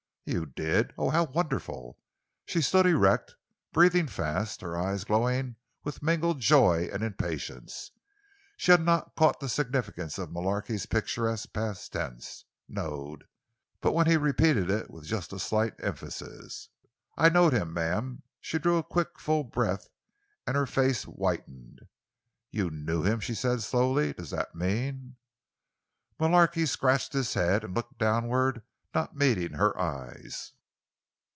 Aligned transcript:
"You 0.23 0.45
did? 0.45 0.93
Oh, 0.99 1.09
how 1.09 1.25
wonderful!" 1.25 1.97
She 2.45 2.61
stood 2.61 2.85
erect, 2.85 3.35
breathing 3.73 4.07
fast, 4.07 4.61
her 4.61 4.77
eyes 4.77 5.03
glowing 5.03 5.55
with 5.83 6.03
mingled 6.03 6.39
joy 6.39 6.87
and 6.93 7.03
impatience. 7.03 7.89
She 8.55 8.71
had 8.71 8.81
not 8.81 9.15
caught 9.15 9.39
the 9.39 9.49
significance 9.49 10.17
of 10.19 10.29
Mullarky's 10.31 10.85
picturesque 10.85 11.51
past 11.53 11.91
tense, 11.91 12.45
"knowed;" 12.69 13.25
but 13.81 13.93
when 13.93 14.05
he 14.05 14.15
repeated 14.15 14.69
it, 14.69 14.89
with 14.91 15.05
just 15.05 15.33
a 15.33 15.39
slight 15.39 15.73
emphasis: 15.83 16.69
"I 17.17 17.27
knowed 17.27 17.51
him, 17.53 17.73
ma'am," 17.73 18.21
she 18.39 18.57
drew 18.59 18.77
a 18.77 18.83
quick, 18.83 19.19
full 19.19 19.43
breath 19.43 19.89
and 20.45 20.55
her 20.55 20.67
face 20.67 21.03
whitened. 21.03 21.89
"You 22.51 22.69
knew 22.69 23.01
him," 23.01 23.19
she 23.21 23.33
said 23.35 23.63
slowly. 23.63 24.13
"Does 24.13 24.29
that 24.29 24.55
mean——" 24.55 25.15
Mullarky 26.19 26.67
scratched 26.67 27.11
his 27.11 27.33
head 27.33 27.63
and 27.63 27.75
looked 27.75 27.97
downward, 27.97 28.61
not 28.93 29.15
meeting 29.15 29.53
her 29.53 29.79
eyes. 29.79 30.51